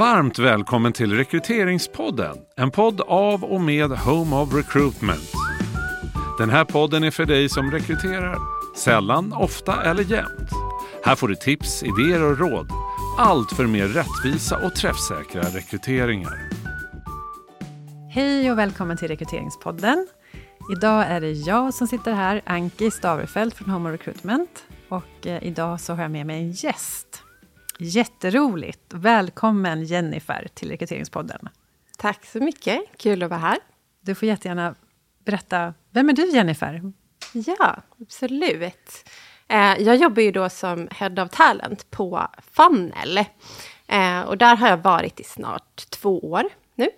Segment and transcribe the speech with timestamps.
[0.00, 5.32] Varmt välkommen till Rekryteringspodden, en podd av och med Home of Recruitment.
[6.38, 8.38] Den här podden är för dig som rekryterar,
[8.76, 10.50] sällan, ofta eller jämt.
[11.04, 12.70] Här får du tips, idéer och råd.
[13.18, 16.50] Allt för mer rättvisa och träffsäkra rekryteringar.
[18.10, 20.06] Hej och välkommen till Rekryteringspodden.
[20.76, 24.64] Idag är det jag som sitter här, Anki Staverfelt från Home of Recruitment.
[24.88, 27.09] Och eh, idag så har jag med mig en gäst.
[27.82, 28.80] Jätteroligt!
[28.88, 31.48] Välkommen Jennifer till Rekryteringspodden.
[31.98, 33.58] Tack så mycket, kul att vara här.
[34.00, 34.74] Du får jättegärna
[35.24, 36.92] berätta, vem är du Jennifer?
[37.32, 39.08] Ja, absolut.
[39.48, 43.18] Eh, jag jobbar ju då som Head of Talent på Funnel.
[43.86, 46.42] Eh, och där har jag varit i snart två år
[46.74, 46.88] nu.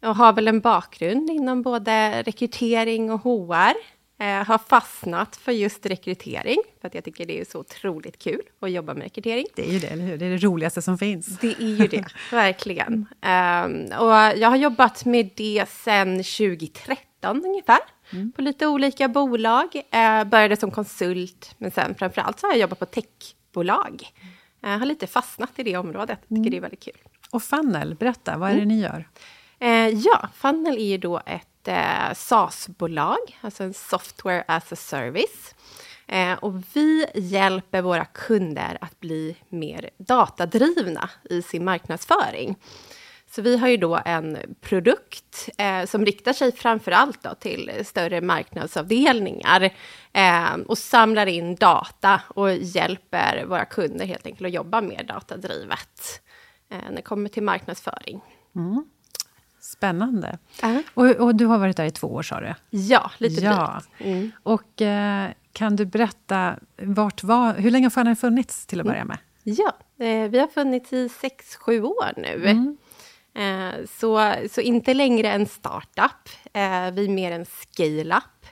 [0.00, 3.74] Jag har väl en bakgrund inom både rekrytering och HR.
[4.20, 8.40] Eh, har fastnat för just rekrytering, för att jag tycker det är så otroligt kul
[8.60, 9.46] att jobba med rekrytering.
[9.54, 10.18] Det är ju det, eller hur?
[10.18, 11.26] Det är det roligaste som finns.
[11.26, 12.92] Det är ju det, verkligen.
[12.92, 17.78] Um, och jag har jobbat med det sedan 2013 ungefär,
[18.12, 18.32] mm.
[18.32, 19.68] på lite olika bolag.
[19.74, 24.02] Uh, började som konsult, men sen framförallt så har jag jobbat på techbolag.
[24.60, 26.50] Jag uh, har lite fastnat i det området, tycker mm.
[26.50, 26.98] det är väldigt kul.
[27.30, 28.76] Och Funnel, berätta, vad är det mm.
[28.76, 29.08] ni gör?
[29.62, 35.54] Uh, ja, Funnel är ju då ett eh, SaaS-bolag, alltså en software as a service.
[36.06, 42.56] Eh, och vi hjälper våra kunder att bli mer datadrivna i sin marknadsföring.
[43.30, 47.72] Så vi har ju då en produkt eh, som riktar sig framför allt då till
[47.84, 49.70] större marknadsavdelningar
[50.12, 56.22] eh, och samlar in data och hjälper våra kunder helt enkelt att jobba mer datadrivet
[56.70, 58.20] eh, när det kommer till marknadsföring.
[58.56, 58.84] Mm.
[59.60, 60.38] Spännande.
[60.62, 60.82] Uh -huh.
[60.94, 62.54] och, och, du har varit där i två år, sa du?
[62.70, 63.80] Ja, lite ja.
[63.98, 64.30] Mm.
[64.42, 69.04] Och eh, kan du berätta, vart var, hur länge har den funnits till att börja
[69.04, 69.18] med?
[69.42, 69.72] Ja,
[70.04, 72.46] eh, vi har funnits i sex, sju år nu.
[72.46, 72.76] Mm.
[73.34, 78.46] Eh, så, så inte längre en startup, eh, vi är mer en scale-up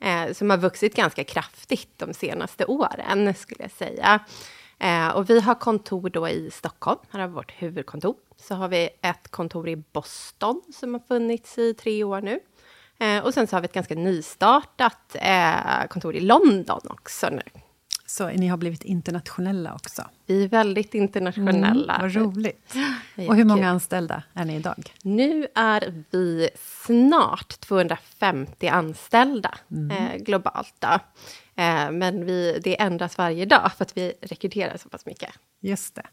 [0.00, 4.20] eh, som har vuxit ganska kraftigt de senaste åren, skulle jag säga.
[4.78, 8.14] Eh, och vi har kontor då i Stockholm, här har vi vårt huvudkontor.
[8.42, 12.40] Så har vi ett kontor i Boston som har funnits i tre år nu.
[12.98, 17.42] Eh, och sen så har vi ett ganska nystartat eh, kontor i London också nu.
[18.06, 20.02] Så ni har blivit internationella också?
[20.26, 21.94] Vi är väldigt internationella.
[21.94, 22.74] Mm, vad roligt.
[23.28, 24.94] Och hur många anställda är ni idag?
[25.02, 26.50] Nu är vi
[26.84, 29.90] snart 250 anställda mm.
[29.90, 30.74] eh, globalt.
[30.78, 30.98] Då.
[31.62, 35.30] Eh, men vi, det ändras varje dag för att vi rekryterar så pass mycket.
[35.62, 36.06] Just det.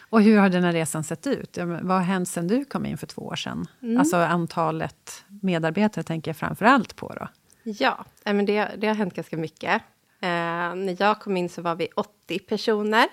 [0.00, 1.58] Och hur har den här resan sett ut?
[1.58, 3.66] Vad har hänt sen du kom in för två år sedan?
[3.82, 3.98] Mm.
[3.98, 7.14] Alltså antalet medarbetare tänker jag framför allt på.
[7.20, 7.28] Då.
[7.62, 9.82] Ja, men det, det har hänt ganska mycket.
[10.20, 13.06] Eh, när jag kom in så var vi 80 personer.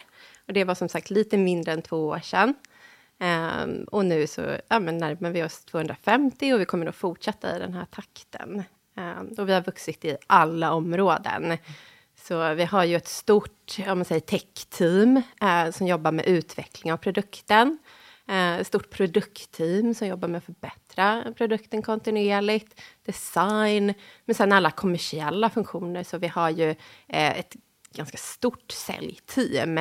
[0.47, 2.53] Och det var som sagt lite mindre än två år sedan.
[3.19, 7.55] Eh, och nu så ja, men närmar vi oss 250 och vi kommer att fortsätta
[7.55, 8.63] i den här takten.
[8.97, 11.57] Eh, och vi har vuxit i alla områden.
[12.27, 16.93] Så vi har ju ett stort om man säger tech-team eh, som jobbar med utveckling
[16.93, 17.77] av produkten.
[18.27, 22.81] Eh, ett stort produktteam som jobbar med att förbättra produkten kontinuerligt.
[23.05, 23.93] Design,
[24.25, 26.03] men sen alla kommersiella funktioner.
[26.03, 26.69] Så vi har ju
[27.07, 27.55] eh, ett
[27.93, 29.77] ganska stort säljteam.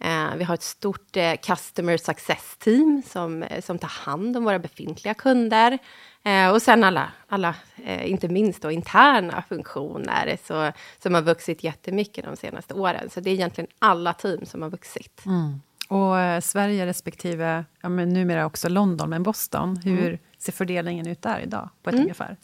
[0.00, 4.44] Eh, vi har ett stort eh, customer success team som, eh, som tar hand om
[4.44, 5.78] våra befintliga kunder.
[6.24, 11.64] Eh, och sen alla, alla eh, inte minst då interna funktioner så, som har vuxit
[11.64, 13.10] jättemycket de senaste åren.
[13.10, 15.26] Så det är egentligen alla team som har vuxit.
[15.26, 15.60] Mm.
[15.88, 20.18] Och eh, Sverige respektive, ja, men numera också London, men Boston, hur mm.
[20.38, 22.04] ser fördelningen ut där idag, på ett mm.
[22.04, 22.36] ungefär?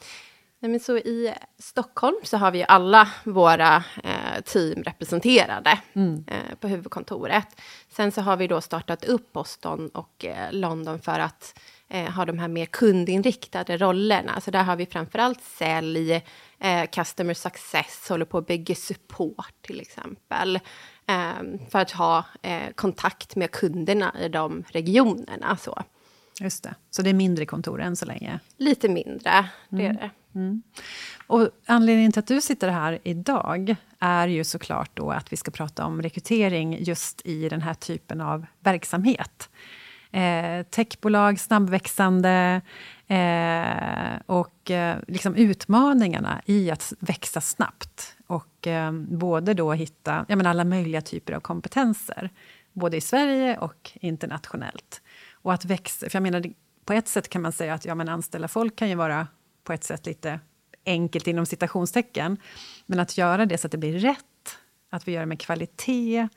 [0.64, 6.24] Nej, men så I Stockholm så har vi alla våra eh, team representerade mm.
[6.26, 7.60] eh, på huvudkontoret.
[7.88, 12.26] Sen så har vi då startat upp Boston och eh, London för att eh, har
[12.26, 14.40] de här mer kundinriktade rollerna.
[14.40, 16.12] Så där har vi framförallt sälj,
[16.58, 20.56] eh, customer success, håller på att bygga support till exempel.
[21.06, 25.56] Eh, för att ha eh, kontakt med kunderna i de regionerna.
[25.56, 25.82] Så.
[26.40, 26.74] Just det.
[26.90, 28.40] Så det är mindre kontor än så länge?
[28.56, 29.96] Lite mindre, det mm.
[29.96, 30.10] är det.
[30.34, 30.62] Mm.
[31.26, 35.50] Och anledningen till att du sitter här idag är ju såklart då att vi ska
[35.50, 39.48] prata om rekrytering just i den här typen av verksamhet
[40.14, 42.60] eh, techbolag, snabbväxande
[43.06, 48.16] eh, och eh, liksom utmaningarna i att växa snabbt.
[48.26, 52.30] Och eh, både då hitta jag menar, alla möjliga typer av kompetenser,
[52.72, 55.02] både i Sverige och internationellt.
[55.32, 56.44] Och att växa, för jag menar,
[56.84, 59.26] på ett sätt kan man säga att ja, men anställa folk kan ju vara
[59.64, 60.40] på ett sätt lite
[60.86, 62.36] enkelt inom citationstecken.
[62.86, 64.58] Men att göra det så att det blir rätt,
[64.90, 66.28] att vi gör det med kvalitet,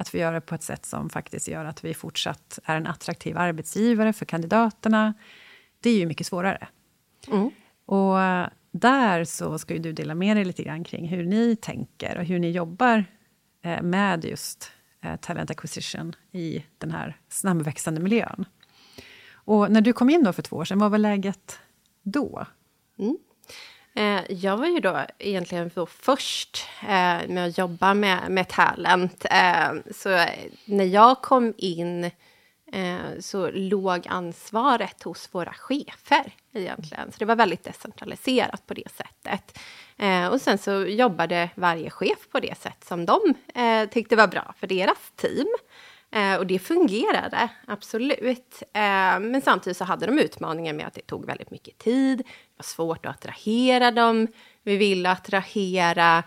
[0.00, 2.86] att vi gör det på ett sätt som faktiskt gör att vi fortsatt är en
[2.86, 5.14] attraktiv arbetsgivare för kandidaterna.
[5.80, 6.68] Det är ju mycket svårare.
[7.28, 7.50] Mm.
[7.86, 8.16] Och
[8.70, 12.24] där så ska ju du dela med dig lite grann kring hur ni tänker och
[12.24, 13.04] hur ni jobbar
[13.62, 18.44] eh, med just eh, talent acquisition i den här snabbväxande miljön.
[19.32, 21.58] Och när du kom in då för två år sedan, vad var läget
[22.02, 22.46] då?
[22.98, 23.18] Mm.
[23.94, 29.26] Eh, jag var ju då egentligen då först eh, med att jobba med, med talent.
[29.30, 30.28] Eh, så eh,
[30.64, 32.10] när jag kom in
[32.72, 37.12] Eh, så låg ansvaret hos våra chefer egentligen.
[37.12, 39.58] Så det var väldigt decentraliserat på det sättet.
[39.96, 43.20] Eh, och sen så jobbade varje chef på det sätt som de
[43.54, 45.46] eh, tyckte var bra för deras team
[46.38, 48.62] och det fungerade, absolut.
[49.20, 52.18] men samtidigt så hade de utmaningar med att det tog väldigt mycket tid.
[52.18, 52.24] Det
[52.56, 54.26] var svårt att attrahera dem.
[54.62, 56.22] Vi ville attrahera.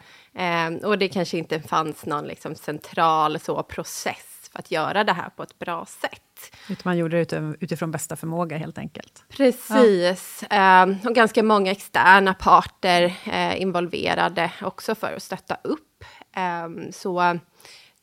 [0.84, 5.30] och det kanske inte fanns någon liksom central så, process för att göra det här
[5.30, 6.56] på ett bra sätt.
[6.70, 9.24] Utan man gjorde det utifrån bästa förmåga helt enkelt.
[9.30, 10.44] Precis.
[10.50, 10.84] Ja.
[10.84, 16.04] Eh, och ganska många externa parter eh, involverade också för att stötta upp.
[16.36, 17.40] Eh, så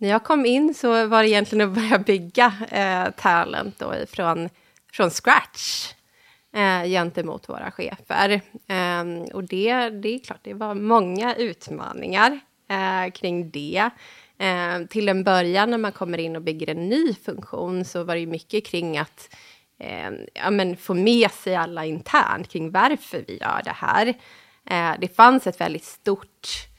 [0.01, 4.49] när jag kom in så var det egentligen att börja bygga eh, talent då ifrån
[4.93, 5.93] från scratch
[6.55, 8.31] eh, gentemot våra chefer.
[8.67, 13.91] Eh, och det, det är klart, det var många utmaningar eh, kring det.
[14.39, 18.15] Eh, till en början när man kommer in och bygger en ny funktion så var
[18.15, 19.37] det ju mycket kring att
[19.79, 24.07] eh, ja, men få med sig alla internt kring varför vi gör det här.
[24.71, 26.70] Eh, det fanns ett väldigt stort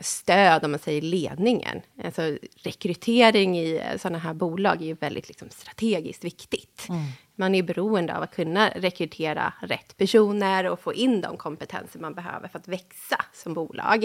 [0.00, 1.80] stöd, om man säger ledningen.
[2.04, 6.86] Alltså, rekrytering i eh, sådana här bolag är ju väldigt liksom, strategiskt viktigt.
[6.88, 7.02] Mm.
[7.36, 12.14] Man är beroende av att kunna rekrytera rätt personer och få in de kompetenser man
[12.14, 14.04] behöver för att växa som bolag.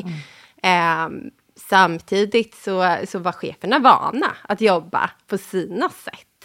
[0.63, 1.23] Mm.
[1.23, 6.36] Eh, Samtidigt så, så var cheferna vana att jobba på sina sätt.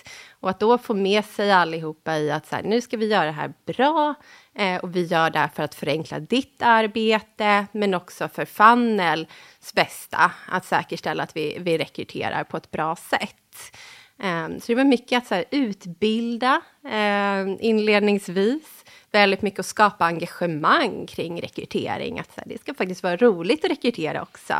[0.43, 3.25] Och att då få med sig allihopa i att så här, nu ska vi göra
[3.25, 4.15] det här bra
[4.55, 9.75] eh, och vi gör det här för att förenkla ditt arbete, men också för Funnels
[9.75, 13.77] bästa, att säkerställa att vi, vi rekryterar på ett bra sätt.
[14.23, 20.05] Eh, så det var mycket att så här, utbilda eh, inledningsvis, väldigt mycket att skapa
[20.05, 22.19] engagemang kring rekrytering.
[22.19, 24.55] Att så här, det ska faktiskt vara roligt att rekrytera också.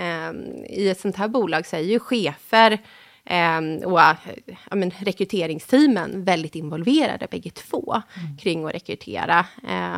[0.00, 2.78] Um, I ett sånt här bolag så är ju chefer
[3.30, 4.00] um, och
[4.70, 8.36] ja, men, rekryteringsteamen väldigt involverade bägge två mm.
[8.38, 9.46] kring att rekrytera.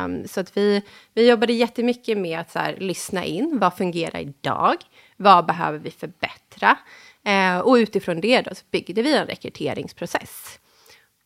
[0.05, 0.81] Um, så att vi,
[1.13, 3.59] vi jobbade jättemycket med att så här, lyssna in.
[3.59, 4.75] Vad fungerar idag?
[5.17, 6.77] Vad behöver vi förbättra?
[7.27, 10.59] Uh, och utifrån det då så byggde vi en rekryteringsprocess.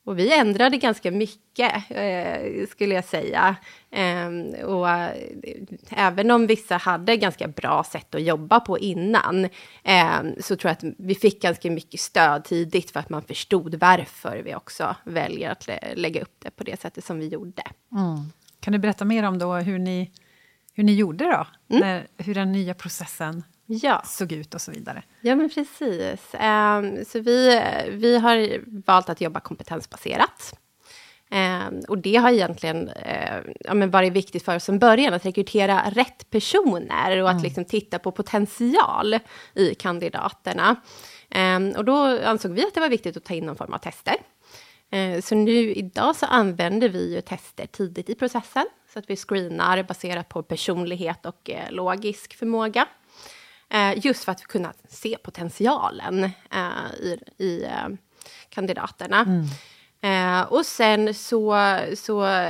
[0.04, 3.56] Och vi ändrade ganska mycket, eh, skulle jag säga.
[3.92, 4.88] Ehm, eh, och
[5.90, 9.46] även om vissa hade ganska bra sätt att jobba på innan,
[9.84, 13.76] eh, så tror jag att vi fick ganska mycket stöd tidigt för att man förstod
[13.76, 17.64] varför vi också väljer att lä lägga upp det på det sättet som vi gjorde.
[17.92, 18.32] Mm.
[18.60, 20.12] Kan du berätta mer om då hur ni,
[20.74, 21.48] hur ni gjorde då?
[21.76, 21.88] Mm.
[21.88, 24.02] När, hur den nya processen ja.
[24.06, 25.04] såg ut och så vidare.
[25.22, 26.34] Ja, men precis.
[26.34, 30.54] Um, så vi, vi har valt att jobba kompetensbaserat.
[31.34, 35.26] Um, och det har egentligen uh, ja, men varit viktigt för oss från början, att
[35.26, 37.38] rekrytera rätt personer och mm.
[37.38, 39.20] att liksom titta på potential
[39.54, 40.76] i kandidaterna.
[41.36, 41.96] Um, och då
[42.26, 44.16] ansåg vi att det var viktigt att ta in någon form av tester.
[45.22, 49.84] Så nu idag så använder vi ju tester tidigt i processen, så att vi screenar
[49.84, 52.88] baserat på personlighet och uh, logisk förmåga.
[53.74, 57.88] Eh, just för att kunna se potentialen eh, i, i eh,
[58.50, 59.20] kandidaterna.
[59.22, 59.46] Mm.
[60.04, 62.48] Eh, och sen så, så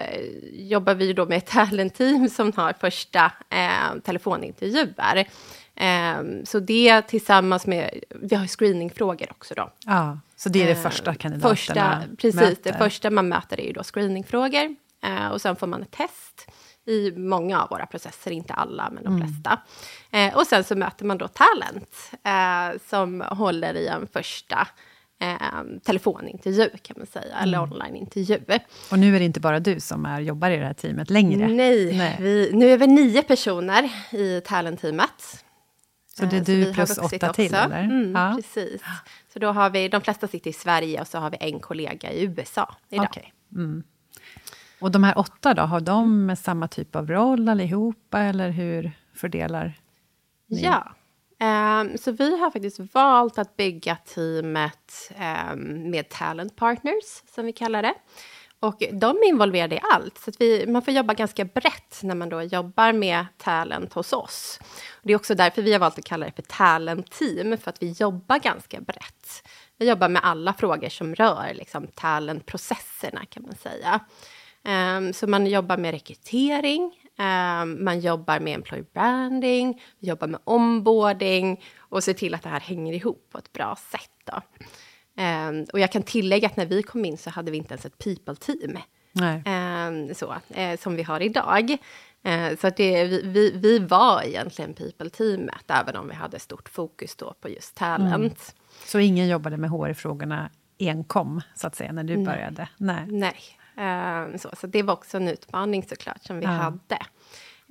[0.54, 5.28] jobbar vi då med ett talentteam som har första eh, telefonintervjuer.
[5.75, 9.72] Eh, så det tillsammans med, vi har screeningfrågor också då.
[9.86, 12.72] Ja, så det är det första kandidaterna första, Precis, möter.
[12.72, 14.75] det första man möter är ju då screeningfrågor.
[15.32, 16.51] och sen får man ett test
[16.91, 19.27] i många av våra processer, inte alla, men de mm.
[19.27, 19.62] flesta.
[20.12, 24.67] Eh, och sen så möter man då Talent, eh, som håller i en första
[25.19, 25.38] eh,
[25.83, 27.43] telefonintervju, kan man säga, mm.
[27.43, 28.39] eller onlineintervju.
[28.91, 31.48] Och nu är det inte bara du som är, jobbar i det här teamet längre?
[31.48, 32.17] Nej, Nej.
[32.19, 35.43] Vi, nu är vi nio personer i Talent-teamet.
[36.17, 37.83] Så det är eh, du plus åtta till, eller?
[37.83, 38.33] Mm, ja.
[38.36, 38.81] Precis.
[39.33, 42.12] Så då har vi, de flesta sitter i Sverige och så har vi en kollega
[42.12, 43.07] i USA idag.
[43.10, 43.25] Okay.
[43.55, 43.83] Mm.
[44.81, 49.73] Och de här åtta då, har de samma typ av roll allihopa, eller hur fördelar
[50.47, 50.61] ni?
[50.61, 50.91] Ja.
[51.41, 55.11] Um, så vi har faktiskt valt att bygga teamet
[55.51, 57.93] um, med talent partners, som vi kallar det.
[58.59, 62.15] Och de är involverade i allt, så att vi, man får jobba ganska brett när
[62.15, 64.59] man då jobbar med talent hos oss.
[65.03, 67.91] Det är också därför vi har valt att kalla det för talent-team, för att vi
[67.91, 69.47] jobbar ganska brett.
[69.77, 74.00] Vi jobbar med alla frågor som rör liksom, talentprocesserna, kan man säga.
[74.63, 76.84] Um, så man jobbar med rekrytering,
[77.18, 82.50] um, man jobbar med employer branding, vi jobbar med onboarding och ser till att det
[82.50, 84.12] här hänger ihop på ett bra sätt.
[84.25, 84.41] Då.
[85.24, 87.86] Um, och jag kan tillägga att när vi kom in så hade vi inte ens
[87.86, 88.77] ett people-team.
[90.13, 91.77] Så, uh, som vi har idag.
[92.27, 96.70] Uh, så att det, vi, vi, vi var egentligen people-teamet, även om vi hade stort
[96.70, 98.15] fokus då på just talent.
[98.15, 98.34] Mm.
[98.86, 100.50] Så ingen jobbade med HR-frågorna
[100.80, 102.70] enkom, så att säga, när du började?
[102.77, 103.06] Nej.
[103.08, 103.36] Nej.
[103.78, 106.51] Uh, så, så det var också en utmaning såklart, som vi ja.
[106.51, 107.00] hade.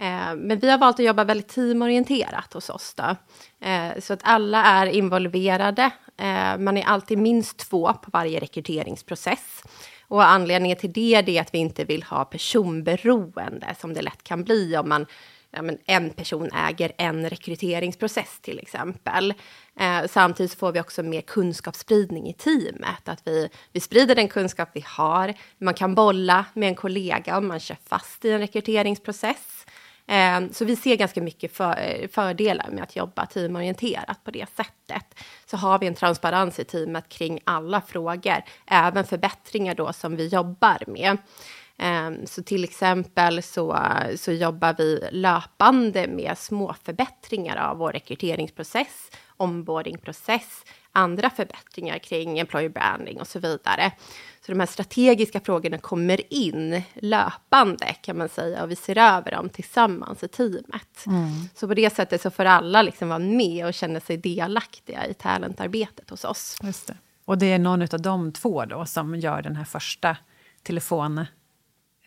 [0.00, 2.94] Eh, men vi har valt att jobba väldigt teamorienterat hos oss.
[2.94, 3.16] Då.
[3.66, 5.90] Eh, så att alla är involverade.
[6.58, 9.62] Man är alltid minst två på varje rekryteringsprocess.
[10.08, 14.44] Och anledningen till det är att vi inte vill ha personberoende, som det lätt kan
[14.44, 15.06] bli om man
[15.50, 19.34] ja, men en person äger en rekryteringsprocess till exempel.
[19.80, 23.08] Eh, samtidigt får vi också mer kunskapsspridning i teamet.
[23.08, 25.34] Att vi, vi sprider den kunskap vi har.
[25.58, 29.66] Man kan bolla med en kollega om man kör fast i en rekryteringsprocess.
[30.10, 34.46] Eh, så vi ser ganska mycket för, eh, fördelar med att jobba teamorienterat på det
[34.56, 35.24] sättet.
[35.46, 40.26] Så har vi en transparens i teamet kring alla frågor, även förbättringar då som vi
[40.26, 41.18] jobbar med.
[41.82, 43.78] Ehm, så till exempel så,
[44.16, 52.68] så jobbar vi löpande med små förbättringar av vår rekryteringsprocess, onboardingprocess, andra förbättringar kring employer
[52.68, 53.92] branding och så vidare.
[54.46, 59.30] Så de här strategiska frågorna kommer in löpande kan man säga och vi ser över
[59.30, 61.06] dem tillsammans i teamet.
[61.06, 61.48] Mm.
[61.54, 65.14] Så på det sättet så får alla liksom vara med och känna sig delaktiga i
[65.14, 66.58] talentarbetet hos oss.
[66.62, 66.96] Just det.
[67.24, 70.16] Och det är någon av de två då som gör den här första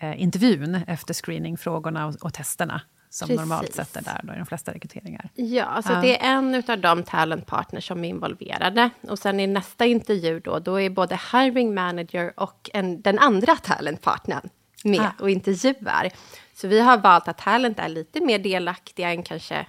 [0.04, 2.82] telefonintervjun efter screeningfrågorna och, och testerna?
[3.10, 3.40] som Precis.
[3.40, 5.30] normalt sett är där då, i de flesta rekryteringar.
[5.36, 6.02] Ja, alltså ja.
[6.02, 8.90] det är en av de talent partners som är involverade.
[9.02, 13.56] Och sen i nästa intervju då, då är både hiring manager och en, den andra
[13.56, 14.50] talent partnern
[14.84, 15.12] med ja.
[15.20, 16.12] och intervjuar.
[16.54, 19.66] Så vi har valt att talent är lite mer delaktiga än kanske eh,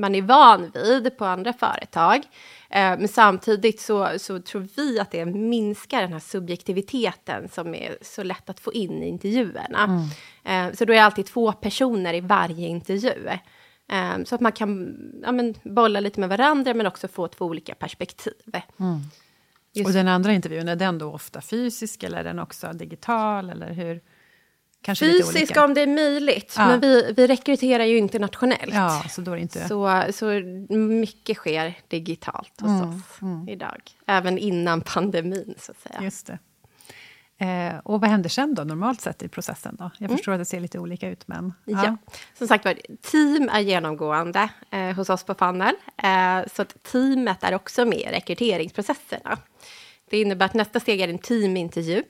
[0.00, 2.22] man är van vid på andra företag.
[2.70, 7.98] Eh, men samtidigt så, så tror vi att det minskar den här subjektiviteten som är
[8.02, 10.08] så lätt att få in i intervjuerna.
[10.44, 10.68] Mm.
[10.68, 13.28] Eh, så då är det alltid två personer i varje intervju.
[13.88, 17.44] Eh, så att man kan ja, men, bolla lite med varandra men också få två
[17.44, 18.56] olika perspektiv.
[18.80, 19.00] Mm.
[19.84, 23.50] Och den andra intervjun, är den då ofta fysisk eller är den också digital?
[23.50, 24.00] Eller hur?
[24.84, 26.66] Kanske Fysisk om det är möjligt, ja.
[26.66, 28.74] men vi, vi rekryterar ju internationellt.
[28.74, 29.68] Ja, så, då är inte...
[29.68, 30.26] så, så
[30.74, 33.48] mycket sker digitalt hos mm, oss mm.
[33.48, 33.90] idag.
[34.06, 36.02] Även innan pandemin, så att säga.
[36.02, 36.38] Just det.
[37.38, 39.76] Eh, och vad händer sen då, normalt sett i processen?
[39.78, 39.90] Då?
[39.98, 40.16] Jag mm.
[40.16, 41.52] förstår att det ser lite olika ut, men...
[41.64, 41.84] Ja.
[41.84, 41.96] ja.
[42.38, 45.74] Som sagt var, team är genomgående eh, hos oss på Funnel.
[46.02, 49.38] Eh, så att teamet är också med i rekryteringsprocesserna.
[50.10, 52.02] Det innebär att nästa steg är en teamintervju.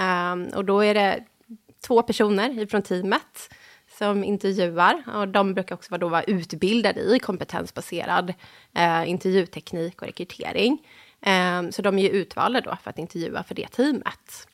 [0.00, 1.24] Um, och då är det
[1.82, 3.54] två personer från teamet
[3.98, 5.02] som intervjuar.
[5.14, 8.34] Och de brukar också då vara utbildade i kompetensbaserad
[8.74, 10.78] eh, intervjuteknik och rekrytering.
[11.20, 14.48] Eh, så de är ju utvalda då för att intervjua för det teamet.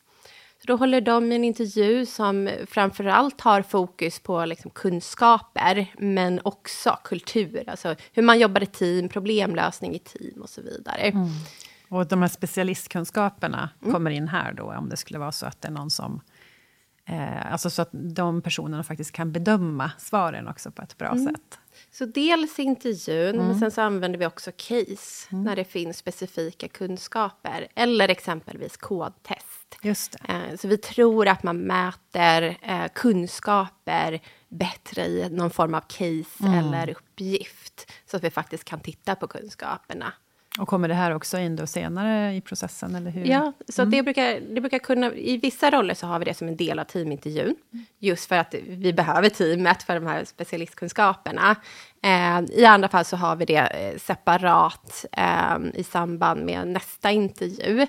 [0.61, 6.41] Så då håller de en intervju som framför allt har fokus på liksom kunskaper, men
[6.45, 11.01] också kultur, alltså hur man jobbar i team, problemlösning i team och så vidare.
[11.01, 11.29] Mm.
[11.89, 13.95] Och de här specialistkunskaperna mm.
[13.95, 16.21] kommer in här då, om det skulle vara så att det är någon som
[17.09, 21.25] Eh, alltså så att de personerna faktiskt kan bedöma svaren också på ett bra mm.
[21.25, 21.59] sätt.
[21.91, 23.47] Så dels intervjun, mm.
[23.47, 25.45] men sen så använder vi också case mm.
[25.45, 27.69] när det finns specifika kunskaper.
[27.75, 29.79] Eller exempelvis kodtest.
[29.83, 35.81] Just eh, så vi tror att man mäter eh, kunskaper bättre i någon form av
[35.81, 36.55] case mm.
[36.55, 37.93] eller uppgift.
[38.11, 40.13] Så att vi faktiskt kan titta på kunskaperna.
[40.59, 42.95] Och kommer det här också in då senare i processen?
[42.95, 43.25] Eller hur?
[43.25, 43.91] Ja, så mm.
[43.91, 45.13] det, brukar, det brukar kunna...
[45.13, 47.57] I vissa roller så har vi det som en del av teamintervjun.
[47.99, 51.57] Just för att vi behöver teamet för de här specialistkunskaperna.
[52.03, 57.11] Eh, I andra fall så har vi det eh, separat eh, i samband med nästa
[57.11, 57.87] intervju.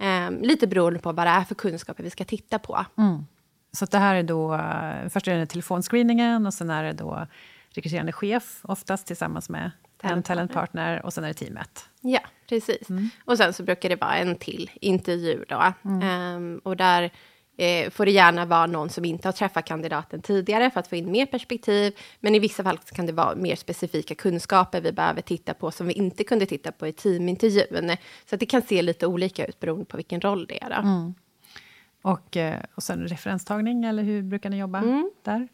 [0.00, 2.84] Eh, lite beroende på vad det är för kunskaper vi ska titta på.
[2.98, 3.26] Mm.
[3.72, 4.54] Så det här är då...
[4.54, 7.26] Eh, först är det telefonscreeningen och sen är det då
[7.70, 9.70] rekryterande chef, oftast tillsammans med
[10.02, 11.88] en talentpartner och sen är det teamet.
[12.00, 12.90] Ja, precis.
[12.90, 13.08] Mm.
[13.24, 15.72] Och sen så brukar det vara en till intervju då.
[15.84, 16.36] Mm.
[16.36, 17.10] Um, och där
[17.56, 20.96] eh, får det gärna vara någon som inte har träffat kandidaten tidigare för att få
[20.96, 21.96] in mer perspektiv.
[22.20, 25.86] Men i vissa fall kan det vara mer specifika kunskaper vi behöver titta på som
[25.86, 27.96] vi inte kunde titta på i teamintervjun.
[28.30, 30.70] Så det kan se lite olika ut beroende på vilken roll det är.
[30.70, 31.14] Mm.
[32.02, 35.10] Och, eh, och sen referenstagning, eller hur brukar ni jobba Mm.
[35.24, 35.48] där?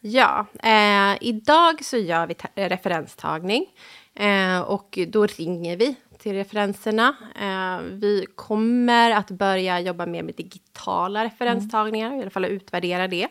[0.00, 3.66] Ja, eh, idag så gör vi ta- eh, referenstagning
[4.14, 7.16] eh, och då ringer vi till referenserna.
[7.40, 13.22] Eh, vi kommer att börja jobba mer med digitala referenstagningar, i alla fall utvärdera det.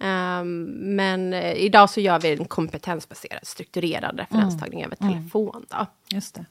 [0.00, 0.44] Eh,
[0.74, 5.66] men eh, idag så gör vi en kompetensbaserad strukturerad referenstagning över telefon.
[5.68, 5.86] Då.
[6.08, 6.44] Just det.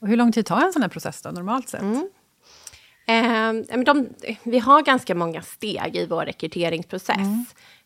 [0.00, 1.82] Och hur lång tid tar en sån här process då, normalt sett?
[3.06, 4.08] Eh, men de,
[4.42, 7.18] vi har ganska många steg i vår rekryteringsprocess.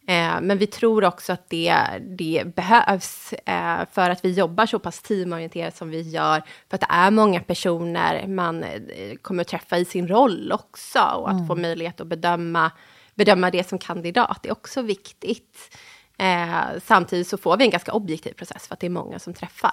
[0.07, 4.79] Eh, men vi tror också att det, det behövs eh, för att vi jobbar så
[4.79, 6.43] pass teamorienterat som vi gör.
[6.69, 11.01] För att det är många personer man eh, kommer att träffa i sin roll också.
[11.01, 12.71] Och att få möjlighet att bedöma,
[13.15, 15.77] bedöma det som kandidat är också viktigt.
[16.19, 19.35] Eh, samtidigt så får vi en ganska objektiv process för att det är många som
[19.35, 19.73] träffar.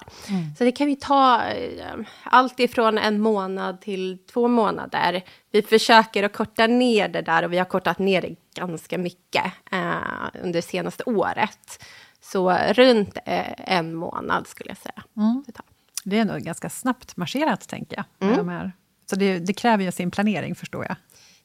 [0.57, 5.23] Så det kan vi ta eh, allt ifrån en månad till två månader.
[5.51, 9.45] Vi försöker att korta ner det där och vi har kortat ner det ganska mycket
[9.71, 11.85] eh, under det senaste året.
[12.21, 15.03] Så runt eh, en månad skulle jag säga.
[15.45, 15.65] Det tar.
[16.03, 18.05] Det är ändå ganska snabbt marscherat, tänker jag.
[18.27, 18.47] med Mm.
[18.47, 18.71] De här.
[19.09, 20.95] Så det, det kräver ju sin planering, förstår jag.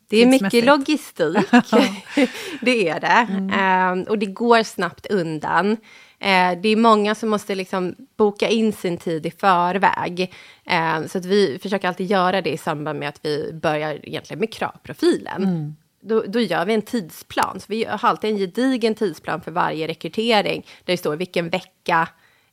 [0.08, 1.36] Det är mycket logistik.
[2.60, 3.54] det är det.
[3.54, 5.76] Ehm, och det går snabbt undan.
[6.18, 10.34] Eh, det är många som måste liksom boka in sin tid i förväg.
[10.64, 14.40] Ehm, så att vi försöker alltid göra det i samband med att vi börjar egentligen
[14.40, 15.76] med kravprofilen.
[16.00, 17.60] Då, då gör vi en tidsplan.
[17.60, 20.66] Så vi har alltid en gedigen tidsplan för varje rekrytering.
[20.84, 22.08] Där det står vilken vecka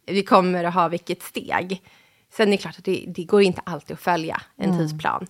[0.06, 1.82] vi kommer att ha vilket steg.
[2.34, 5.28] Sen är det klart att det, det går inte alltid att följa en tidsplan.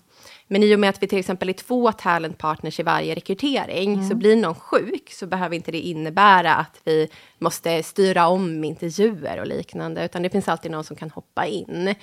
[0.53, 4.09] Men i och med att vi till exempel är två talent partners i varje rekrytering,
[4.09, 9.39] så blir någon sjuk så behöver inte det innebära att vi måste styra om intervjuer
[9.39, 11.95] och liknande, utan det finns alltid någon som kan hoppa in.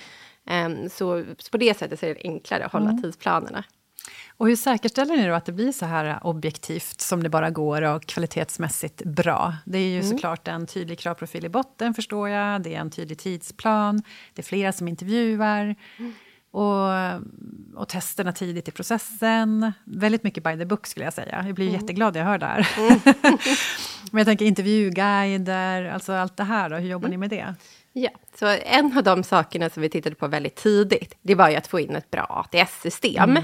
[0.47, 3.63] Ehm, så, så på det sättet så är det enklare att hålla tidsplanerna.
[4.37, 7.81] Och hur säkerställer ni då att det blir så här objektivt som det bara går
[7.81, 9.55] och kvalitetsmässigt bra?
[9.65, 12.61] Det är ju såklart en tydlig kravprofil i botten, förstår jag.
[12.61, 14.03] Det är en tydlig tidsplan.
[14.33, 15.75] Det är flera som intervjuar.
[16.51, 16.89] Och,
[17.75, 19.73] och testerna tidigt i processen.
[19.83, 21.43] Väldigt mycket by the book, skulle jag säga.
[21.45, 22.67] Jag blir jätteglad när jag hör det här.
[24.11, 26.69] Men jag tänker intervjuguider, alltså allt det här.
[26.69, 27.55] Då, hur jobbar ni med det?
[27.93, 31.55] Ja, så en av de sakerna som vi tittade på väldigt tidigt, det var ju
[31.55, 33.37] att få in ett bra ATS-system.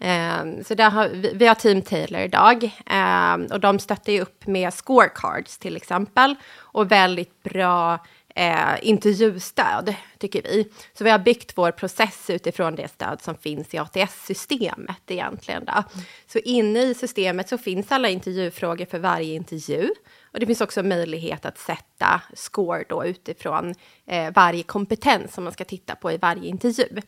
[0.00, 4.20] Ehm, så där har, vi, vi har Team Taylor idag ehm, och de stöttar ju
[4.20, 7.98] upp med scorecards till exempel och väldigt bra
[8.38, 10.68] eh, intervjustöd, tycker vi.
[10.92, 15.64] Så vi har byggt vår process utifrån det stöd som finns i ATS-systemet egentligen.
[15.64, 15.82] Då.
[16.26, 19.90] Så inne i systemet så finns alla intervjufrågor för varje intervju.
[20.32, 23.74] Och det finns också möjlighet att sätta score då utifrån
[24.06, 27.00] eh, varje kompetens som man ska titta på i varje intervju.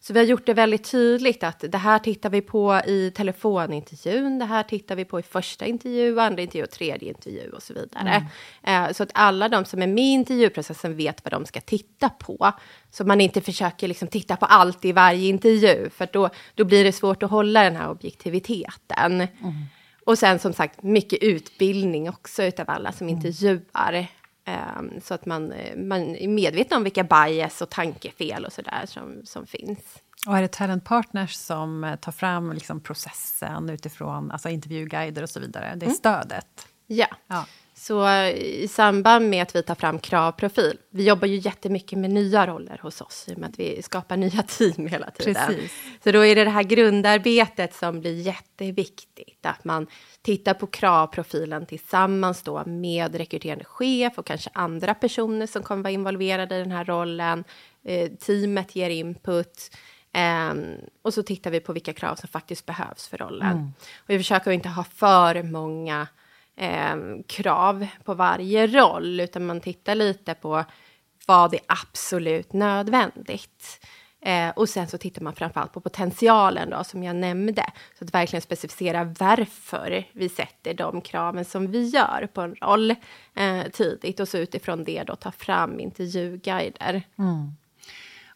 [0.00, 4.38] Så vi har gjort det väldigt tydligt att det här tittar vi på i telefonintervjun,
[4.38, 8.26] det här tittar vi på i första intervju, andra intervju tredje intervju och så vidare.
[8.62, 12.08] Eh, så att alla de som är med i intervjuprocessen vet vad de ska titta
[12.08, 12.52] på.
[12.90, 16.84] Så man inte försöker liksom titta på allt i varje intervju, för då, då blir
[16.84, 19.26] det svårt att hålla den här objektiviteten.
[20.04, 24.06] Och sen som sagt mycket utbildning också utav alla som intervjuar.
[24.48, 28.82] Ehm, så att man, eh, man är medveten om vilka bias och tankefel och sådär
[28.86, 29.78] som, som finns.
[30.26, 35.30] Och är det talent partners som eh, tar fram liksom processen utifrån alltså intervjuguider och
[35.30, 35.74] så vidare?
[35.76, 36.68] Det är stödet?
[36.86, 37.06] Ja.
[37.26, 37.46] Ja.
[37.78, 42.10] Så eh, i samband med att vi tar fram kravprofil, vi jobbar ju jättemycket med
[42.10, 45.34] nya roller hos oss, i och med att vi skapar nya team hela tiden.
[45.34, 45.72] Precis.
[46.04, 49.86] Så då är det det här grundarbetet som blir jätteviktigt, att man
[50.22, 55.92] tittar på kravprofilen tillsammans då med rekryterande chef och kanske andra personer som kommer vara
[55.92, 57.44] involverade i den här rollen.
[57.84, 59.70] Eh, teamet ger input.
[60.12, 63.72] Ehm, och så tittar vi på vilka krav som faktiskt behövs för rollen.
[63.96, 66.06] Och vi försöker inte ha för många
[66.58, 70.64] eh, krav på varje roll, utan man tittar lite på
[71.26, 73.86] vad är absolut nödvändigt.
[74.20, 77.64] Eh, och sen så tittar man framförallt på potentialen då, som jag nämnde.
[77.98, 82.90] Så att verkligen specificera varför vi sätter de kraven som vi gör på en roll
[83.34, 84.20] eh, tidigt.
[84.20, 87.02] Och så utifrån det då ta fram intervjuguider.
[87.18, 87.52] Mm.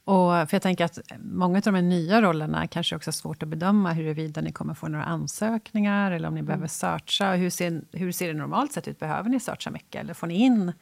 [0.04, 3.42] Och för jag tänker att många av de här nya rollerna kanske också är svårt
[3.42, 7.34] att bedöma huruvida ni kommer få några ansökningar eller om ni behöver searcha.
[7.34, 8.98] Hur ser, hur ser det normalt sett ut?
[8.98, 10.72] Behöver ni searcha mycket eller får ni in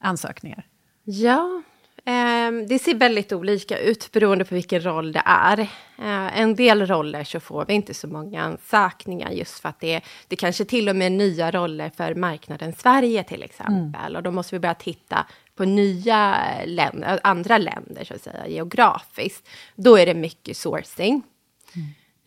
[0.00, 0.66] ansökningar?
[1.04, 1.62] Ja,
[2.04, 5.60] ehm, det ser väldigt olika ut beroende på vilken roll det är.
[5.98, 10.00] Eh, en del roller så får vi inte så många ansökningar just för att det,
[10.28, 14.16] det kanske till och med är nya roller för marknaden Sverige till exempel.
[14.16, 19.48] Och då måste vi börja titta på nya länder, andra länder så att säga, geografiskt.
[19.76, 21.22] Då är det mycket sourcing.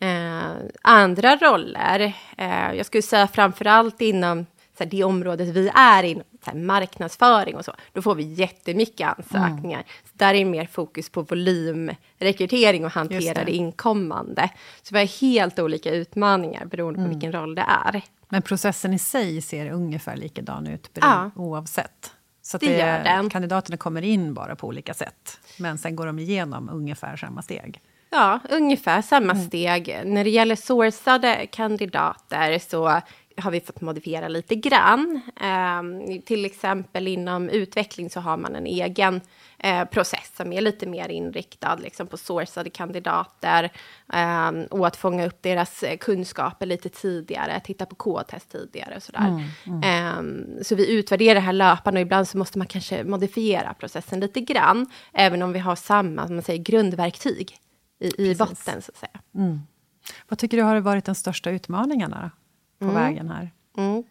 [0.00, 4.46] Eh, andra roller, eh, jag skulle säga framförallt inom
[4.78, 8.22] så här, det området vi är i, så här, marknadsföring och så, då får vi
[8.22, 9.78] jättemycket ansökningar.
[9.78, 9.88] Mm.
[10.04, 13.44] Så där är det mer fokus på volymrekrytering och hantera det.
[13.44, 14.50] det inkommande.
[14.82, 17.10] Så vi har helt olika utmaningar beroende på mm.
[17.10, 18.02] vilken roll det är.
[18.28, 21.30] Men processen i sig ser ungefär likadan ut ja.
[21.36, 22.12] oavsett?
[22.50, 23.30] Så det, det gör den.
[23.30, 27.80] kandidaterna kommer in bara på olika sätt, men sen går de igenom ungefär samma steg?
[28.10, 29.46] Ja, ungefär samma mm.
[29.46, 30.00] steg.
[30.04, 33.00] När det gäller sourcade kandidater så
[33.38, 35.20] har vi fått modifiera lite grann.
[35.40, 39.20] Eh, till exempel inom utveckling så har man en egen
[39.58, 43.72] eh, process som är lite mer inriktad liksom, på sourcade kandidater
[44.12, 49.28] eh, och att fånga upp deras kunskaper lite tidigare, titta på K-test tidigare och sådär.
[49.28, 49.82] Mm, mm.
[49.82, 54.20] Ehm, så vi utvärderar det här löpande och ibland så måste man kanske modifiera processen
[54.20, 57.56] lite grann, även om vi har samma man säger, grundverktyg
[58.00, 59.20] i, i botten, så att säga.
[59.34, 59.60] Mm.
[60.28, 62.30] Vad tycker du har varit de största utmaningarna
[62.78, 62.94] på mm.
[62.94, 63.50] vägen här?
[63.76, 64.04] Mm.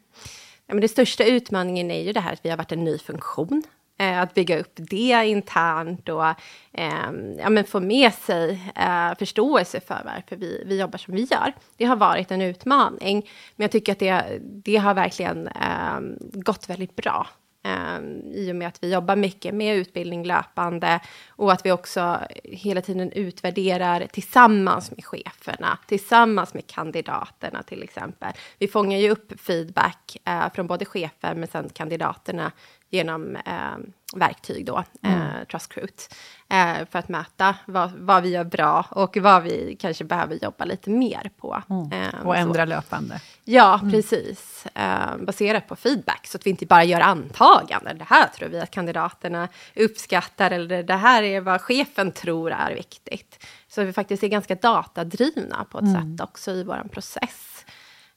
[0.68, 2.98] Ja, men det största utmaningen är ju det här att vi har varit en ny
[2.98, 3.64] funktion.
[4.00, 6.28] Eh, att bygga upp det internt och
[6.74, 11.24] eh, ja, men få med sig eh, förståelse för varför vi, vi jobbar som vi
[11.24, 11.54] gör.
[11.78, 16.00] Det har varit en utmaning, men jag tycker att det, det har verkligen eh,
[16.34, 17.28] gått väldigt bra.
[17.68, 21.00] Ehm, I och med att vi jobbar mycket med utbildning löpande
[21.30, 28.34] och att vi också hela tiden utvärderar tillsammans med cheferna, tillsammans med kandidaterna till exempel.
[28.60, 32.52] Vi fångar ju upp feedback eh, från både chefer men sen kandidaterna
[32.90, 33.78] genom eh,
[34.16, 35.22] verktyg då, mm.
[35.22, 36.14] eh, Trustcroot,
[36.50, 40.66] eh, för att mäta vad, vad, vi gör bra och vad vi kanske behöver jobba
[40.66, 41.64] lite mer på.
[41.70, 41.92] Mm.
[41.92, 42.70] Eh, och ändra så.
[42.70, 43.22] löpande.
[43.44, 43.92] Ja, mm.
[43.92, 44.68] precis.
[44.74, 47.98] Eh, baserat på feedback, så att vi inte bara gör antaganden.
[47.98, 52.76] Det här tror vi att kandidaterna uppskattar, eller det här är vad chefen tror är
[52.76, 53.46] viktigt.
[53.68, 56.18] Så vi faktiskt är ganska datadrivna på ett mm.
[56.18, 57.57] sätt också i vår process.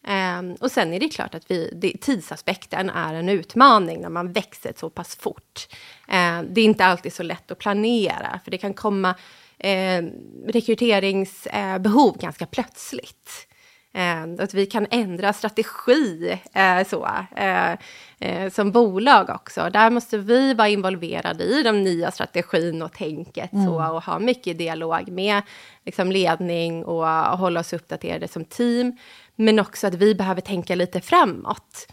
[0.09, 4.33] Um, och sen är det klart att vi, det, tidsaspekten är en utmaning när man
[4.33, 5.69] växer så pass fort.
[6.09, 9.11] Uh, det är inte alltid så lätt att planera, för det kan komma
[9.65, 10.09] uh,
[10.47, 13.47] rekryteringsbehov uh, ganska plötsligt.
[14.39, 17.73] att vi kan ändra strategi eh, så, eh,
[18.19, 19.71] eh, som bolag också.
[19.73, 23.67] Där måste vi vara involverade i de nya strategin och tänket mm.
[23.67, 25.43] så, och ha mycket dialog med
[25.85, 28.97] liksom, ledning och, och hålla oss uppdaterade som team.
[29.41, 31.93] Men också att vi behöver tänka lite framåt.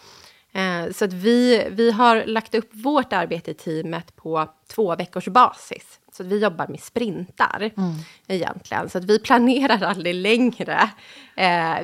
[0.54, 5.26] Eh, så att vi, vi har lagt upp vårt arbete i teamet på två veckors
[5.28, 6.00] basis.
[6.12, 7.96] Så att vi jobbar med sprintar mm.
[8.28, 8.90] egentligen.
[8.90, 10.90] Så att vi planerar aldrig längre
[11.36, 11.78] eh,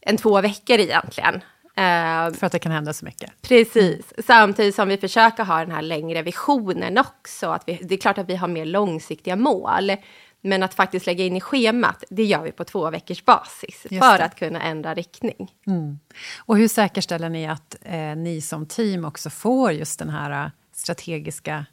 [0.00, 1.34] än två veckor egentligen.
[1.76, 3.42] Eh, För att det kan hända så mycket.
[3.42, 4.12] Precis.
[4.26, 7.46] Samtidigt som vi försöker ha den här längre visionen också.
[7.46, 9.92] Att vi, det är klart att vi har mer långsiktiga mål.
[10.40, 14.18] Men att faktiskt lägga in i schemat, det gör vi på två veckors basis för
[14.18, 15.54] att kunna ändra riktning.
[15.66, 15.98] Mm.
[16.38, 20.50] Och hur säkerställer ni att eh, ni som team också får just den här eh,
[20.72, 21.66] strategiska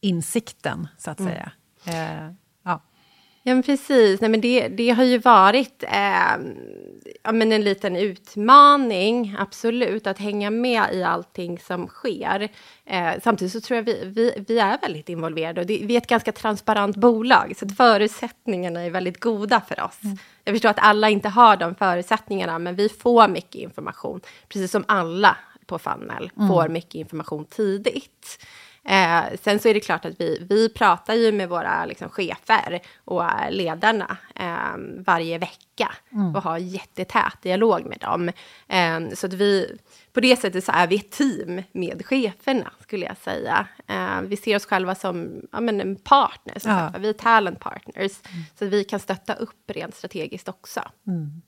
[0.00, 1.32] insikten, så att mm.
[1.32, 1.52] säga?
[1.86, 2.32] Eh,
[3.48, 4.20] Ja, men precis.
[4.20, 6.36] Nej, men det, det har ju varit eh,
[7.22, 12.48] ja, men en liten utmaning, absolut, att hänga med i allting som sker.
[12.84, 15.98] Eh, samtidigt så tror jag vi, vi, vi är väldigt involverade och det, vi är
[15.98, 20.04] ett ganska transparent bolag, så förutsättningarna är väldigt goda för oss.
[20.04, 20.18] Mm.
[20.44, 24.84] Jag förstår att alla inte har de förutsättningarna, men vi får mycket information, precis som
[24.88, 26.48] alla på Funnel mm.
[26.48, 28.46] får mycket information tidigt.
[28.88, 32.80] Eh, sen så är det klart att vi, vi pratar ju med våra liksom, chefer
[33.04, 36.36] och ledarna eh, varje vecka mm.
[36.36, 38.28] och har jättetät dialog med dem.
[38.68, 39.78] Eh, så att vi,
[40.12, 43.66] på det sättet så är vi ett team med cheferna, skulle jag säga.
[43.86, 46.92] Eh, vi ser oss själva som ja, men en partner, ja.
[46.98, 48.44] vi är talent partners, mm.
[48.58, 50.80] så att vi kan stötta upp rent strategiskt också.
[51.06, 51.42] Mm.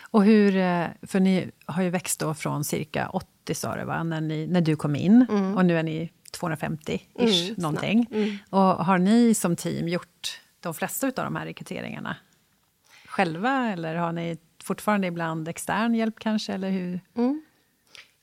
[0.00, 4.02] Och hur, eh, för ni har ju växt då från cirka 80, sa du, va?
[4.02, 5.56] När, ni, när du kom in, mm.
[5.56, 8.06] och nu är ni 250-ish mm, någonting.
[8.12, 8.36] Mm.
[8.50, 12.16] Och har ni som team gjort de flesta av de här rekryteringarna
[13.12, 13.72] själva?
[13.72, 16.52] Eller har ni fortfarande ibland extern hjälp kanske?
[16.52, 17.00] Eller hur?
[17.16, 17.42] Mm.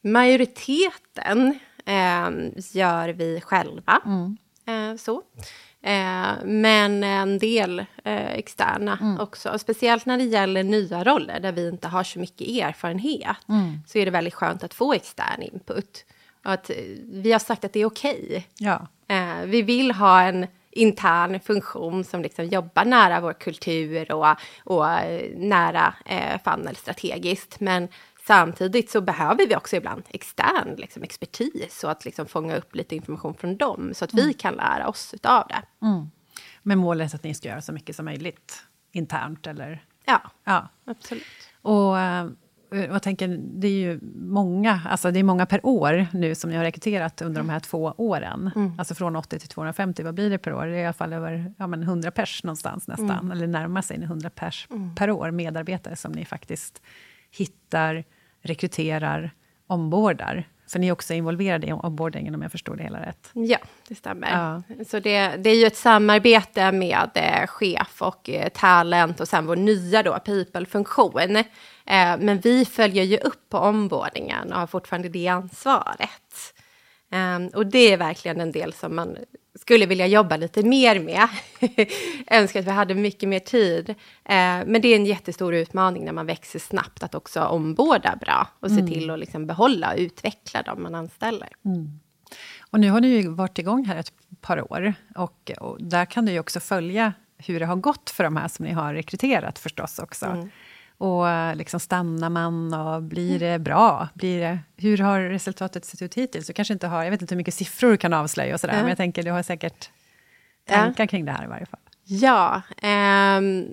[0.02, 2.30] Majoriteten eh,
[2.72, 4.02] gör vi själva.
[4.06, 4.38] Mm.
[4.66, 5.24] Eh, så.
[5.82, 9.20] Eh, men en del eh, externa mm.
[9.20, 9.60] också.
[9.60, 13.38] Speciellt när det gäller nya roller där vi inte har så mycket erfarenhet.
[13.50, 13.80] Mm.
[13.88, 16.06] Så är det väldigt skönt att få extern input.
[16.44, 16.72] Att
[17.06, 18.26] vi har sagt att det är okej.
[18.28, 18.44] Okay.
[18.58, 18.88] Ja.
[19.08, 24.86] Eh, vi vill ha en intern funktion som liksom jobbar nära vår kultur och, och
[25.36, 27.60] nära eh, funnel strategiskt.
[27.60, 27.88] Men
[28.28, 32.96] samtidigt så behöver vi också ibland extern liksom, expertis och att liksom fånga upp lite
[32.96, 34.28] information från dem så att mm.
[34.28, 35.86] vi kan lära oss av det.
[35.86, 36.12] Mm.
[36.64, 39.84] Men målet är att ni ska göra så mycket som möjligt internt, eller?
[40.06, 40.68] Ja, Ja.
[40.86, 41.24] absolut.
[41.62, 42.30] Och eh,
[42.72, 46.56] jag tänker, det är ju många, alltså det är många per år nu som ni
[46.56, 48.52] har rekryterat under de här två åren.
[48.78, 50.66] Alltså från 80 till 250, vad blir det per år?
[50.66, 54.04] Det är i alla fall över ja, men 100 pers någonstans nästan, eller närmar sig
[54.04, 56.82] 100 pers per år, medarbetare som ni faktiskt
[57.32, 58.04] hittar,
[58.42, 59.32] rekryterar,
[59.68, 60.48] ombordar.
[60.70, 63.30] För ni är också involverade i onboardingen om jag förstår det hela rätt.
[63.34, 64.62] Ja, det stämmer.
[64.78, 64.84] Ja.
[64.86, 69.46] Så det, det är ju ett samarbete med eh, chef och eh, talent och sen
[69.46, 71.36] vår nya då, people-funktion.
[71.86, 76.54] Eh, men vi följer ju upp på omboardingen och har fortfarande det ansvaret.
[77.12, 79.18] Eh, och det är verkligen en del som man
[79.56, 81.28] skulle vilja jobba lite mer med.
[82.32, 83.90] Önskar att vi hade mycket mer tid.
[83.90, 83.96] Eh,
[84.66, 88.72] men det är en jättestor utmaning när man växer snabbt att också omborda bra och
[88.72, 91.50] se till att liksom behålla och utveckla dem man anställer.
[92.72, 94.94] Och nu har ni ju varit igång här ett par år.
[95.16, 98.48] Och, och där kan du ju också följa hur det har gått för de här
[98.48, 100.26] som ni har rekryterat förstås också.
[101.00, 104.08] Och eh, liksom stannar man och blir det bra?
[104.14, 106.48] Blir det, hur har resultatet sett ut hittills?
[106.48, 108.74] Du kanske inte har, jag vet inte hur mycket siffror du kan avslöja och sådär,
[108.74, 108.80] Ja.
[108.80, 109.90] men jag tänker du har säkert
[110.70, 110.74] Ja.
[110.76, 111.80] tankar kring det här i varje fall.
[112.04, 113.66] Ja, ehm,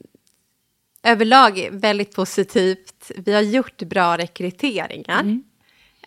[1.02, 3.10] överlag väldigt positivt.
[3.16, 5.40] Vi har gjort bra rekryteringar,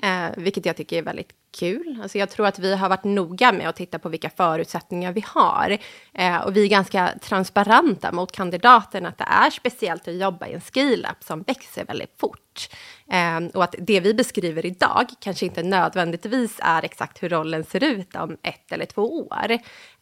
[0.02, 2.00] eh, vilket jag tycker är väldigt kul.
[2.02, 5.24] Alltså jag tror att vi har varit noga med att titta på vilka förutsättningar vi
[5.28, 5.78] har.
[6.14, 10.54] Eh, och vi är ganska transparenta mot kandidaterna att det är speciellt att jobba i
[10.54, 12.70] en scale-up som växer väldigt fort.
[13.12, 17.84] Eh, och att det vi beskriver idag kanske inte nödvändigtvis är exakt hur rollen ser
[17.84, 19.52] ut om ett eller två år.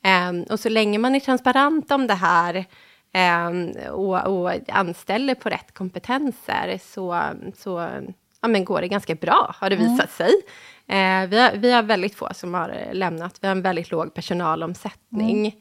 [0.04, 2.66] Eh, och så länge man är transparent om det här
[3.14, 7.22] eh, och, och anställer på rätt kompetenser så,
[7.58, 7.90] så
[8.48, 10.32] ja, men går det ganska bra, har det visat sig.
[10.88, 13.38] Eh, vi, har, vi har väldigt få som har eh, lämnat.
[13.42, 15.56] Vi har en väldigt låg personalomsättning.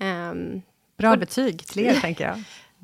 [0.00, 0.62] Ehm,
[0.98, 2.36] Bra betyg till er, tänker jag.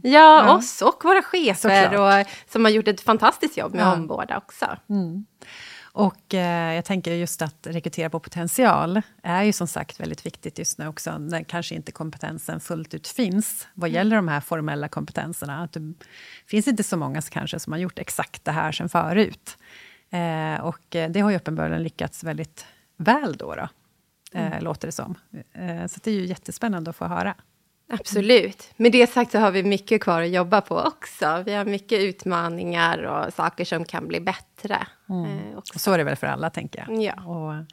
[0.02, 0.54] ja, Ja.
[0.56, 2.26] oss och våra chefer Såklart.
[2.26, 3.86] och, som har gjort ett fantastiskt jobb med Ja.
[3.86, 4.66] att omborda också.
[5.98, 10.58] Och eh, jag tänker just att rekrytera på potential är ju som sagt väldigt viktigt
[10.58, 14.88] just nu också, när kanske inte kompetensen fullt ut finns, vad gäller de här formella
[14.88, 15.62] kompetenserna.
[15.62, 15.94] Att det
[16.46, 19.58] finns inte så många kanske som har gjort exakt det här sen förut.
[20.10, 23.68] Eh, och eh, det har ju uppenbarligen lyckats väldigt väl då, då
[24.38, 25.14] eh, låter det som.
[25.52, 27.34] Eh, så det är ju jättespännande att få höra.
[27.90, 28.70] Absolut.
[28.76, 31.42] Med det sagt så har vi mycket kvar att jobba på också.
[31.46, 34.86] Vi har mycket utmaningar och saker som kan bli bättre.
[35.08, 35.74] Eh, också.
[35.74, 37.02] Och så är det väl för alla, tänker jag.
[37.02, 37.22] Ja.
[37.24, 37.64] Och,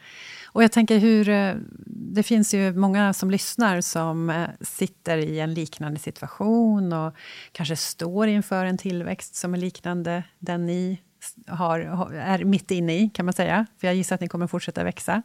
[0.55, 1.29] och jag tänker hur...
[1.29, 1.53] eh,
[1.87, 7.13] Det finns ju många som lyssnar som eh, sitter i en liknande situation och
[7.51, 11.01] kanske står inför en tillväxt som är liknande den ni
[11.47, 13.65] har, har- är mitt inne i, kan man säga.
[13.79, 15.21] För jag gissar att ni kommer fortsätta växa.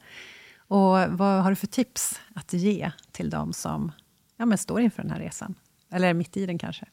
[0.68, 3.92] Och vad har du för tips att ge till dem som
[4.40, 5.54] ja, men står inför den här resan?
[5.92, 6.86] Eller är mitt i den kanske?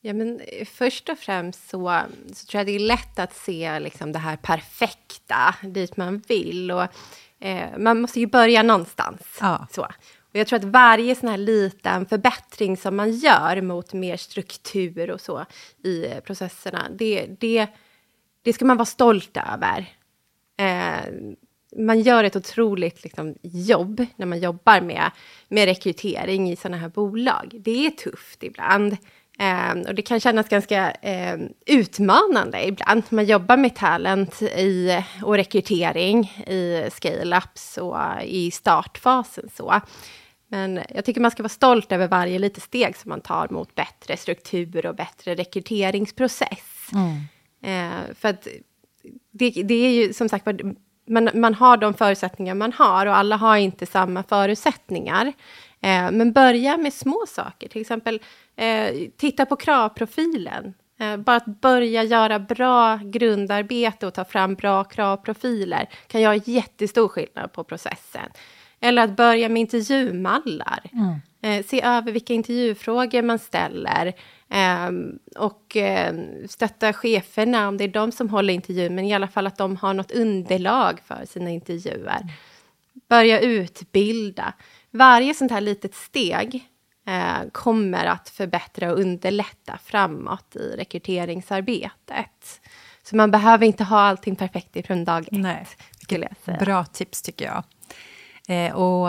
[0.00, 2.00] Ja, men eh, först och främst så,
[2.32, 6.70] så tror jag det är lätt att se liksom det här perfekta, dit man vill.
[6.70, 6.86] Och,
[7.38, 9.38] eh, man måste ju börja någonstans.
[9.40, 9.66] Ja.
[9.70, 9.82] Så.
[10.20, 15.10] Och jag tror att varje sån här liten förbättring som man gör mot mer struktur
[15.10, 15.44] och så
[15.84, 17.66] i processerna, det, det,
[18.42, 19.94] det ska man vara stolt över.
[20.56, 21.12] Eh,
[21.76, 25.10] man gör ett otroligt liksom, jobb när man jobbar med,
[25.48, 27.54] med rekrytering i sådana här bolag.
[27.60, 28.96] Det är tufft ibland.
[29.38, 33.02] Eh, och det kan kännas ganska eh, utmanande ibland.
[33.08, 39.48] Man jobbar med talent i, och rekrytering i scale-ups och i startfasen.
[39.56, 39.80] Så.
[40.48, 43.74] Men jag tycker man ska vara stolt över varje litet steg som man tar mot
[43.74, 46.88] bättre struktur och bättre rekryteringsprocess.
[47.62, 48.48] Eh, för att
[49.30, 50.46] det, det är ju som sagt
[51.08, 55.26] man, man har de förutsättningar man har och alla har inte samma förutsättningar.
[55.80, 58.20] Eh, men börja med små saker, till exempel
[58.56, 60.74] eh, titta på kravprofilen.
[61.00, 67.08] Eh, bara att börja göra bra grundarbete och ta fram bra kravprofiler kan göra jättestor
[67.08, 68.30] skillnad på processen.
[68.80, 70.80] Eller att börja med intervjumallar.
[71.42, 74.12] Eh, se över vilka intervjufrågor man ställer.
[74.50, 74.90] Eh,
[75.36, 76.14] och eh,
[76.48, 79.76] stötta cheferna om det är de som håller intervjun, men i alla fall att de
[79.76, 82.34] har något underlag för sina intervjuer.
[83.08, 84.52] Börja utbilda.
[84.90, 86.68] Varje sånt här litet steg
[87.06, 92.60] eh, kommer att förbättra och underlätta framåt i rekryteringsarbetet.
[93.02, 95.66] Så man behöver inte ha allting perfekt ifrån dag ett, Nej,
[96.44, 96.58] säga.
[96.58, 97.64] Bra tips, tycker jag.
[98.48, 99.08] Eh, och,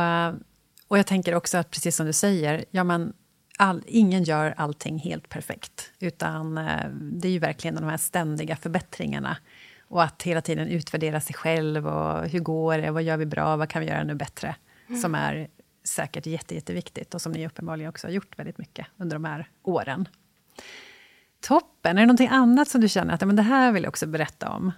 [0.87, 3.13] och jag tänker också att, precis som du säger, ja, man,
[3.59, 5.91] all, ingen gör allting helt perfekt.
[5.99, 9.37] Utan eh, det är ju verkligen de här ständiga förbättringarna.
[9.87, 11.87] Och att hela tiden utvärdera sig själv.
[11.87, 12.91] och Hur går det?
[12.91, 13.55] Vad gör vi bra?
[13.55, 14.55] Vad kan vi göra nu bättre?
[15.01, 15.47] Som är
[15.83, 19.49] säkert jätte, jätteviktigt och som ni uppenbarligen också har gjort väldigt mycket under de här
[19.63, 20.07] åren.
[21.41, 21.97] Toppen!
[21.97, 24.49] Är det någonting annat som du känner att men det här vill jag också berätta
[24.49, 24.71] om?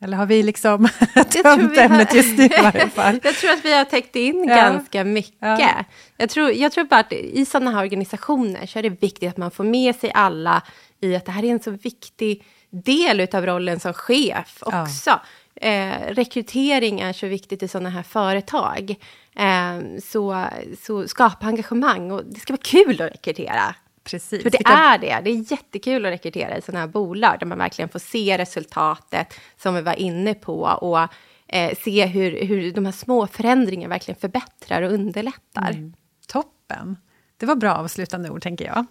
[0.00, 0.88] Eller har vi liksom
[1.42, 3.20] tömt ämnet just nu i varje fall?
[3.22, 4.56] jag tror att vi har täckt in ja.
[4.56, 5.34] ganska mycket.
[5.40, 5.84] Ja.
[6.16, 9.36] Jag, tror, jag tror bara att i sådana här organisationer så är det viktigt att
[9.36, 10.62] man får med sig alla
[11.00, 15.10] i att det här är en så viktig del av rollen som chef också.
[15.10, 15.20] Ja.
[15.60, 18.94] Eh, rekrytering är så viktigt i sådana här företag.
[19.36, 20.44] Eh, så,
[20.82, 23.74] så skapa engagemang och det ska vara kul att rekrytera.
[24.10, 24.42] Precis.
[24.42, 25.20] För det är det.
[25.24, 29.34] Det är jättekul att rekrytera i sådana här bolag där man verkligen får se resultatet
[29.56, 31.08] som vi var inne på och
[31.46, 35.70] eh, se hur, hur de här små förändringarna verkligen förbättrar och underlättar.
[35.70, 35.94] Mm.
[36.26, 36.96] Toppen.
[37.36, 38.86] Det var bra avslutande ord, tänker jag.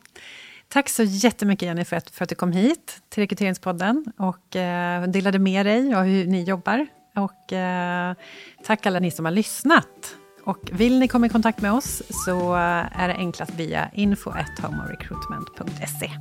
[0.69, 5.03] Tack så jättemycket Jenny för att, för att du kom hit till Rekryteringspodden och eh,
[5.03, 6.87] delade med dig av hur ni jobbar.
[7.15, 8.15] Och eh,
[8.63, 10.15] tack alla ni som har lyssnat.
[10.47, 12.53] Och vill ni komma i kontakt med oss så
[12.91, 16.11] är det enklast via info.homorecruitment.se.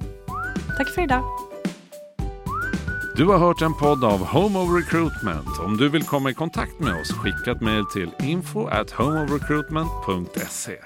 [0.77, 1.25] Tack för idag!
[3.17, 5.59] Du har hört en podd av Home of Recruitment.
[5.65, 10.79] Om du vill komma i kontakt med oss, skicka ett mejl till info.homeofrecruitment.se.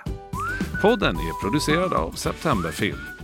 [0.83, 3.20] Podden är producerad av Septemberfilm.